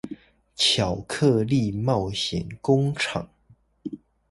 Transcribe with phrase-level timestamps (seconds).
[0.55, 3.29] 巧克力冒險工廠